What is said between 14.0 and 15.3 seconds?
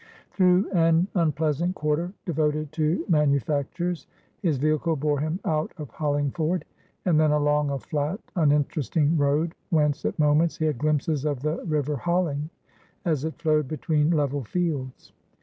level fields.